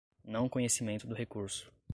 não 0.25 0.49
conhecimento 0.49 1.05
do 1.05 1.13
recurso 1.13 1.71